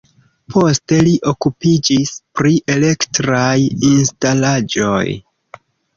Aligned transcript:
Poste 0.53 1.01
li 1.07 1.11
okupiĝis 1.31 2.15
pri 2.41 2.53
elektraj 2.77 3.55
instalaĵoj. 3.91 5.07